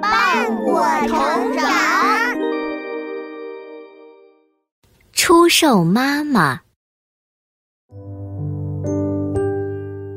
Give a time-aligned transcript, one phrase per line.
[0.00, 1.70] 伴我成长。
[5.12, 6.60] 出售妈妈。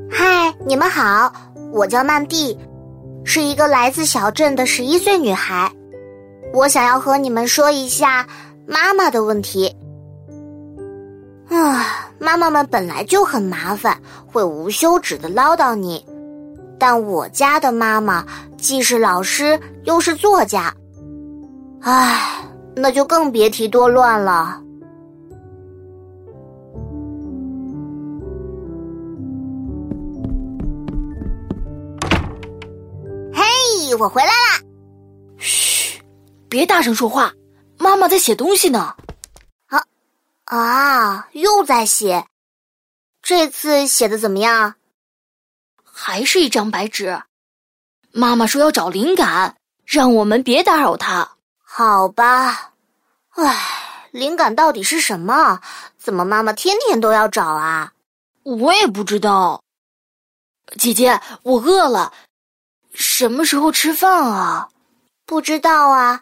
[0.10, 1.31] 嗨，你们好，
[1.72, 2.58] 我叫曼蒂，
[3.24, 5.71] 是一个来自小镇的十一岁女孩。
[6.53, 8.26] 我想要和你们说一下
[8.67, 9.76] 妈妈的问题。
[11.49, 16.03] 啊，妈妈们本来就很麻烦，会无休止的唠叨你。
[16.88, 18.23] 但我家的妈妈
[18.59, 20.72] 既是老师又是作家，
[21.82, 24.62] 唉，那就更别提多乱了。
[33.34, 34.62] 嘿，我回来啦！
[35.40, 36.00] 嘘，
[36.48, 37.34] 别大声说话，
[37.80, 38.94] 妈妈在写东西呢。
[39.66, 39.81] 啊
[40.44, 42.28] 啊，又在写，
[43.23, 44.76] 这次写的怎么样？
[46.08, 47.23] 还是一张白纸，
[48.12, 49.55] 妈妈说要找灵感，
[49.86, 51.31] 让我们别打扰她。
[51.64, 52.73] 好吧，
[53.31, 55.61] 唉，灵感到底是什么？
[55.98, 57.94] 怎么妈妈天天都要找啊？
[58.44, 59.64] 我也不知道。
[60.78, 62.14] 姐姐，我饿了，
[62.94, 64.70] 什么时候吃饭啊？
[65.26, 66.22] 不知道啊。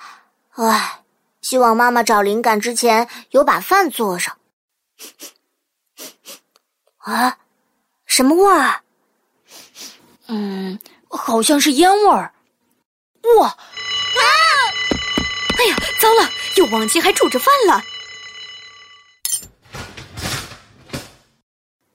[0.51, 1.03] 唉，
[1.41, 4.37] 希望妈妈找灵感之前有把饭做上。
[7.03, 7.37] 啊，
[8.05, 8.79] 什么味儿？
[10.35, 12.33] 嗯，好像是烟味儿。
[13.39, 13.47] 哇！
[13.47, 13.55] 啊！
[15.59, 17.83] 哎呀，糟了，又忘记还煮着饭了。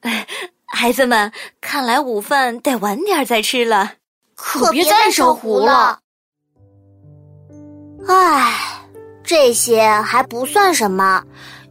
[0.03, 0.25] 哎，
[0.67, 3.95] 孩子们，看来午饭得晚点再吃了，
[4.37, 5.99] 可别再烧糊了。
[8.07, 8.87] 唉，
[9.25, 11.25] 这些还不算什么，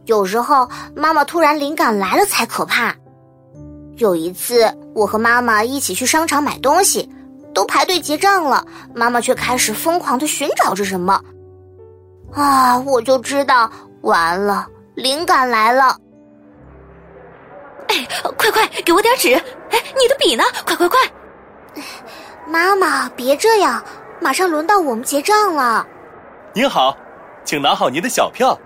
[0.04, 2.94] 有时候妈妈突然灵感来了才可怕。
[3.98, 7.08] 有一次，我和妈妈一起去商场买东西，
[7.52, 11.20] 都排队结账了，妈妈却开始疯狂的寻找着什么。
[12.32, 13.70] 啊，我就知道，
[14.02, 15.96] 完了，灵感来了！
[17.88, 18.06] 哎，
[18.36, 19.34] 快快给我点纸！
[19.70, 20.44] 哎，你的笔呢？
[20.64, 20.98] 快快快！
[22.46, 23.82] 妈妈，别这样，
[24.20, 25.84] 马上轮到我们结账了。
[26.54, 26.96] 您好，
[27.44, 28.56] 请拿好您的小票。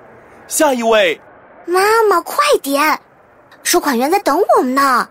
[0.47, 1.19] 下一位。
[1.65, 1.81] 妈
[2.11, 3.01] 妈，快点！
[3.63, 5.09] 收款员在等我们呢。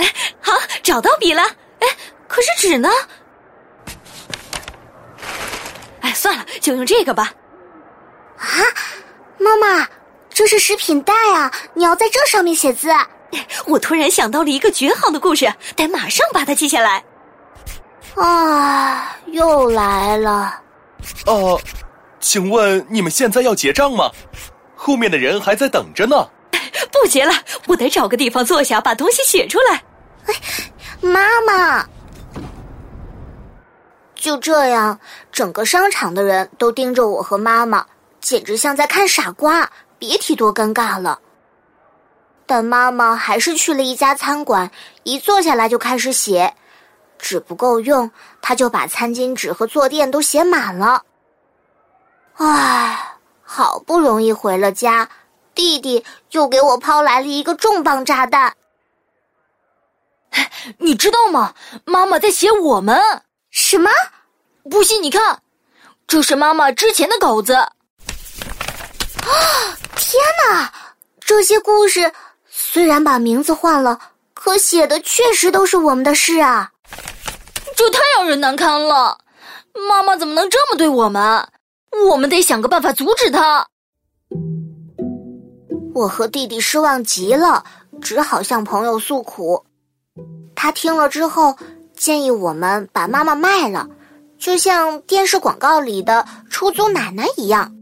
[0.00, 1.42] 哎，好，找到笔了。
[1.80, 1.88] 哎，
[2.26, 2.88] 可是纸呢？
[6.00, 7.32] 哎，算了，就用这个吧。
[8.38, 8.46] 啊，
[9.38, 9.86] 妈妈，
[10.30, 11.52] 这是食品袋啊！
[11.74, 12.88] 你要在这上面写字。
[13.66, 17.04] 我突然想到了一个绝好的故事，得马上把它记下来。
[18.16, 20.62] 啊，又来了。
[21.26, 21.60] 呃，
[22.18, 24.10] 请问你们现在要结账吗？
[24.74, 26.26] 后面的人还在等着呢。
[26.90, 27.34] 不结了，
[27.66, 29.82] 我得找个地方坐下，把东西写出来。
[31.02, 31.86] 妈妈，
[34.14, 35.00] 就这样，
[35.32, 37.86] 整个商场的人都盯着我和妈妈，
[38.20, 41.20] 简直像在看傻瓜，别提多尴尬了。
[42.44, 44.70] 但妈妈还是去了一家餐馆，
[45.04, 46.54] 一坐下来就开始写，
[47.18, 48.10] 纸不够用，
[48.42, 51.04] 她就把餐巾纸和坐垫都写满了。
[52.34, 55.08] 唉，好不容易回了家。
[55.54, 58.54] 弟弟又给我抛来了一个重磅炸弹。
[60.78, 61.54] 你知道吗？
[61.84, 63.00] 妈妈在写我们。
[63.50, 63.90] 什么？
[64.70, 65.42] 不信你看，
[66.06, 67.54] 这是妈妈之前的稿子。
[67.54, 67.70] 啊！
[69.96, 70.72] 天哪！
[71.20, 72.12] 这些故事
[72.48, 73.98] 虽然把名字换了，
[74.34, 76.70] 可写的确实都是我们的事啊！
[77.76, 79.18] 这太让人难堪了！
[79.88, 81.48] 妈妈怎么能这么对我们？
[82.08, 83.66] 我们得想个办法阻止她。
[85.94, 87.64] 我和弟弟失望极了，
[88.00, 89.64] 只好向朋友诉苦。
[90.62, 91.56] 他听了之后，
[91.96, 93.88] 建议我们把妈妈卖了，
[94.38, 97.74] 就像电视广告里的出租奶奶一样。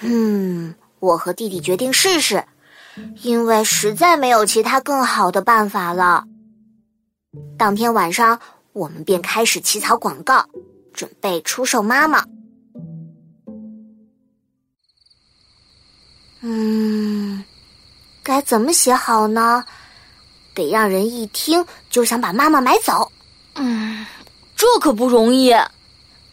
[0.00, 2.44] 嗯，我和弟弟决定试试，
[3.22, 6.26] 因为实在没有其他更好的办法了。
[7.56, 8.38] 当天晚上，
[8.74, 10.44] 我们便开始起草广告，
[10.92, 12.22] 准备出售妈妈。
[16.42, 17.42] 嗯，
[18.22, 19.64] 该怎么写好呢？
[20.54, 23.10] 得让人一听就想把妈妈买走。
[23.54, 24.06] 嗯，
[24.56, 25.54] 这可不容易。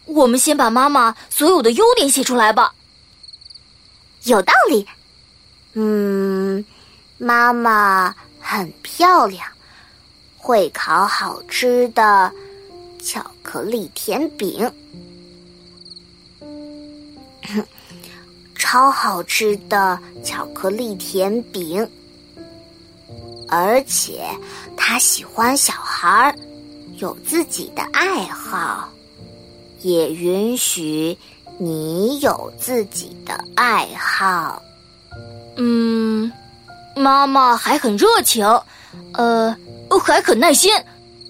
[0.06, 2.74] 我们先把妈妈所有的优点写出来吧。
[4.24, 4.86] 有道理。
[5.74, 6.64] 嗯，
[7.18, 9.46] 妈妈很漂亮，
[10.36, 12.32] 会烤好吃的
[13.02, 14.70] 巧克力甜饼。
[18.56, 21.88] 超好吃的巧克力甜饼，
[23.50, 24.24] 而且
[24.76, 26.34] 他喜欢小孩儿，
[26.98, 28.88] 有自己的爱好。
[29.80, 31.16] 也允许
[31.58, 34.62] 你有自己的爱好。
[35.56, 36.30] 嗯，
[36.94, 38.46] 妈妈还很热情，
[39.14, 39.56] 呃，
[40.02, 40.72] 还很耐心，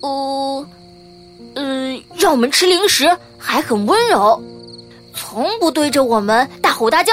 [0.03, 0.67] 呃，
[1.55, 3.09] 呃，让我们吃零食，
[3.39, 4.43] 还很温柔，
[5.15, 7.13] 从不对着我们大吼大叫，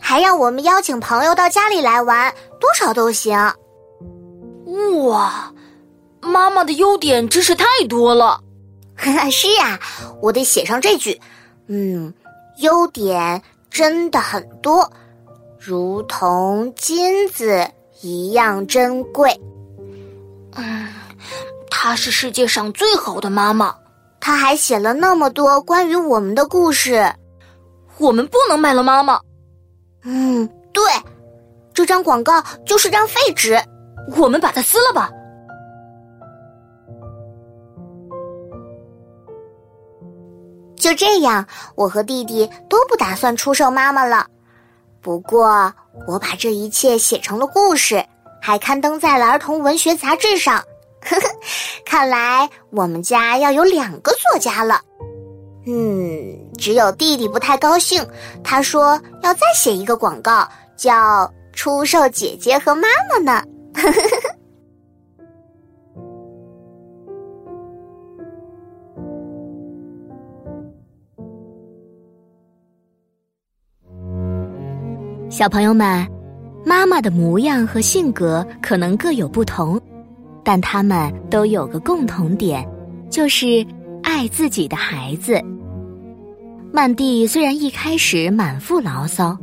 [0.00, 3.38] 还让我们邀请朋友到家里来玩，多少都行。
[5.04, 5.52] 哇，
[6.20, 8.40] 妈妈的优点真是太多了。
[9.30, 9.78] 是啊，
[10.20, 11.20] 我得写上这句。
[11.66, 12.12] 嗯，
[12.58, 14.90] 优点真的很多，
[15.58, 17.68] 如同金子
[18.00, 19.38] 一样珍贵。
[20.52, 20.88] 嗯，
[21.70, 23.74] 她是世界上最好的妈妈。
[24.20, 27.12] 她还写了那么多关于我们的故事。
[27.98, 29.20] 我们不能卖了妈妈。
[30.04, 30.82] 嗯，对，
[31.72, 33.60] 这张广告就是张废纸。
[34.16, 35.10] 我们把它撕了吧。
[40.76, 41.46] 就这样，
[41.76, 44.26] 我和弟弟都不打算出售妈妈了。
[45.00, 45.72] 不过，
[46.06, 48.04] 我把这一切写成了故事，
[48.40, 50.62] 还刊登在了儿童文学杂志上。
[51.00, 51.28] 呵呵，
[51.86, 54.80] 看来我们家要有两个作家了。
[55.66, 58.06] 嗯，只有弟弟不太高兴，
[58.42, 60.46] 他说要再写一个广告，
[60.76, 63.42] 叫“出售姐姐和妈妈”呢。
[63.74, 64.34] 呵呵呵。
[75.30, 76.06] 小朋友们，
[76.64, 79.80] 妈妈的模样和性格可能各有不同，
[80.44, 82.64] 但他们都有个共同点，
[83.10, 83.66] 就是
[84.04, 85.42] 爱自己的孩子。
[86.72, 89.36] 曼蒂虽然一开始满腹牢骚，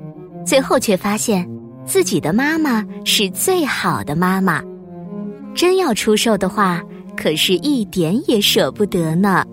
[0.45, 1.45] 最后却发现
[1.91, 4.63] 自己的妈妈是最好的妈妈。
[5.53, 6.81] 真要出售的话，
[7.17, 9.45] 可是一点也舍不得呢。